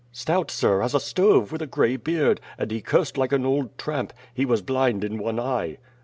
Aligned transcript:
"Stout, 0.11 0.49
sir, 0.49 0.81
as 0.81 0.95
a 0.95 0.99
stove, 0.99 1.51
with 1.51 1.61
a 1.61 1.67
gray 1.67 1.95
beard, 1.95 2.41
and 2.57 2.71
he 2.71 2.81
cursed 2.81 3.19
like 3.19 3.31
an 3.31 3.45
old 3.45 3.77
tramp. 3.77 4.13
He 4.33 4.45
was 4.45 4.63
blind 4.63 5.03
in 5.03 5.19
one 5.19 5.39
eye." 5.39 5.77